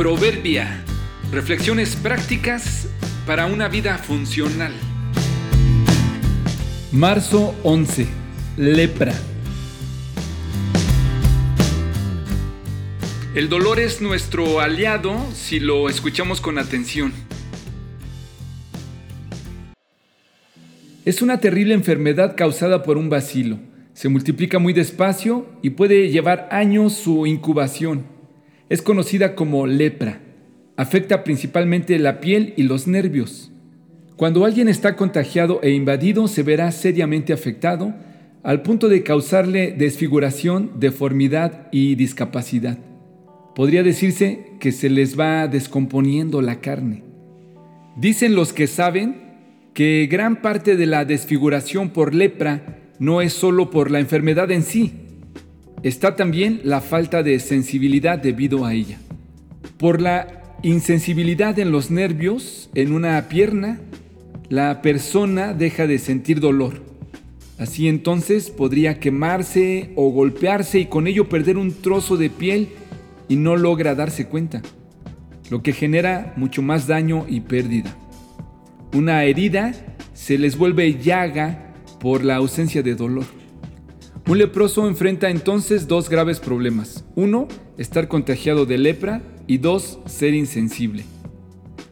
[0.00, 0.82] Proverbia.
[1.30, 2.88] Reflexiones prácticas
[3.26, 4.72] para una vida funcional.
[6.90, 8.06] Marzo 11.
[8.56, 9.12] Lepra.
[13.34, 17.12] El dolor es nuestro aliado si lo escuchamos con atención.
[21.04, 23.58] Es una terrible enfermedad causada por un bacilo.
[23.92, 28.19] Se multiplica muy despacio y puede llevar años su incubación.
[28.70, 30.20] Es conocida como lepra.
[30.76, 33.50] Afecta principalmente la piel y los nervios.
[34.14, 37.94] Cuando alguien está contagiado e invadido se verá seriamente afectado
[38.44, 42.78] al punto de causarle desfiguración, deformidad y discapacidad.
[43.56, 47.02] Podría decirse que se les va descomponiendo la carne.
[47.96, 49.16] Dicen los que saben
[49.74, 54.62] que gran parte de la desfiguración por lepra no es solo por la enfermedad en
[54.62, 55.09] sí,
[55.82, 58.98] está también la falta de sensibilidad debido a ella.
[59.78, 63.80] Por la insensibilidad en los nervios, en una pierna,
[64.48, 66.82] la persona deja de sentir dolor.
[67.58, 72.68] Así entonces podría quemarse o golpearse y con ello perder un trozo de piel
[73.28, 74.62] y no logra darse cuenta,
[75.50, 77.94] lo que genera mucho más daño y pérdida.
[78.92, 79.72] Una herida
[80.14, 83.39] se les vuelve llaga por la ausencia de dolor.
[84.30, 87.04] Un leproso enfrenta entonces dos graves problemas.
[87.16, 91.02] Uno, estar contagiado de lepra y dos, ser insensible.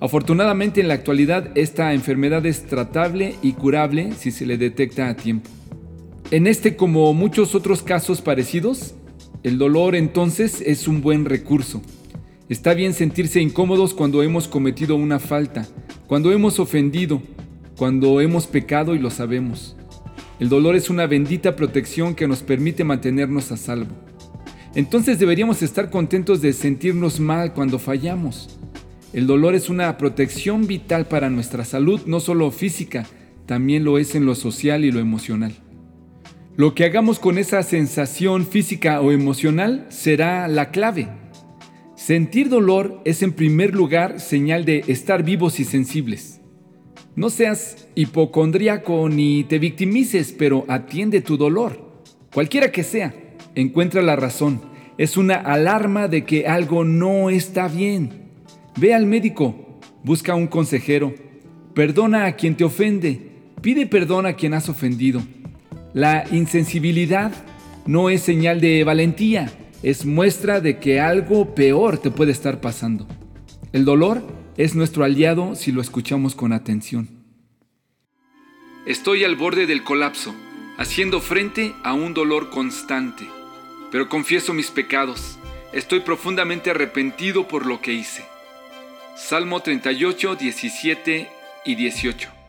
[0.00, 5.14] Afortunadamente en la actualidad esta enfermedad es tratable y curable si se le detecta a
[5.14, 5.48] tiempo.
[6.32, 8.96] En este como muchos otros casos parecidos,
[9.44, 11.82] el dolor entonces es un buen recurso.
[12.48, 15.68] Está bien sentirse incómodos cuando hemos cometido una falta,
[16.08, 17.22] cuando hemos ofendido,
[17.76, 19.76] cuando hemos pecado y lo sabemos.
[20.40, 23.94] El dolor es una bendita protección que nos permite mantenernos a salvo.
[24.74, 28.58] Entonces deberíamos estar contentos de sentirnos mal cuando fallamos.
[29.12, 33.06] El dolor es una protección vital para nuestra salud, no solo física,
[33.46, 35.54] también lo es en lo social y lo emocional.
[36.56, 41.08] Lo que hagamos con esa sensación física o emocional será la clave.
[41.94, 46.40] Sentir dolor es en primer lugar señal de estar vivos y sensibles.
[47.16, 51.78] No seas hipocondríaco ni te victimices, pero atiende tu dolor.
[52.32, 53.14] Cualquiera que sea,
[53.54, 54.60] encuentra la razón.
[54.98, 58.30] Es una alarma de que algo no está bien.
[58.76, 61.14] Ve al médico, busca un consejero,
[61.72, 65.22] perdona a quien te ofende, pide perdón a quien has ofendido.
[65.92, 67.30] La insensibilidad
[67.86, 69.52] no es señal de valentía,
[69.84, 73.06] es muestra de que algo peor te puede estar pasando.
[73.72, 74.22] El dolor
[74.56, 77.08] es nuestro aliado si lo escuchamos con atención.
[78.86, 80.34] Estoy al borde del colapso,
[80.76, 83.26] haciendo frente a un dolor constante,
[83.90, 85.38] pero confieso mis pecados.
[85.72, 88.24] Estoy profundamente arrepentido por lo que hice.
[89.16, 91.28] Salmo 38, 17
[91.64, 92.43] y 18.